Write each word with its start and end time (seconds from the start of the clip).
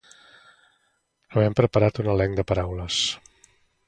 havem 1.35 1.57
preparat 1.59 2.01
un 2.03 2.09
elenc 2.17 2.39
de 2.39 2.47
paraules 2.53 3.03